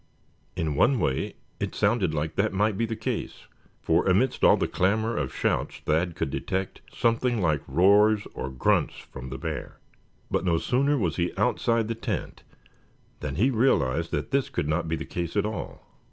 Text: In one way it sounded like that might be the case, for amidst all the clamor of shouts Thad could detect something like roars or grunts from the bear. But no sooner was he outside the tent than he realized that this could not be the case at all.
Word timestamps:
In 0.55 0.73
one 0.73 0.97
way 0.99 1.35
it 1.59 1.75
sounded 1.75 2.11
like 2.11 2.33
that 2.33 2.53
might 2.53 2.75
be 2.75 2.87
the 2.87 2.95
case, 2.95 3.45
for 3.83 4.07
amidst 4.09 4.43
all 4.43 4.57
the 4.57 4.67
clamor 4.67 5.15
of 5.15 5.31
shouts 5.31 5.77
Thad 5.85 6.15
could 6.15 6.31
detect 6.31 6.81
something 6.91 7.39
like 7.39 7.61
roars 7.67 8.25
or 8.33 8.49
grunts 8.49 8.95
from 8.97 9.29
the 9.29 9.37
bear. 9.37 9.77
But 10.31 10.43
no 10.43 10.57
sooner 10.57 10.97
was 10.97 11.17
he 11.17 11.31
outside 11.37 11.87
the 11.87 11.93
tent 11.93 12.41
than 13.19 13.35
he 13.35 13.51
realized 13.51 14.09
that 14.09 14.31
this 14.31 14.49
could 14.49 14.67
not 14.67 14.87
be 14.87 14.95
the 14.95 15.05
case 15.05 15.35
at 15.37 15.45
all. 15.45 15.85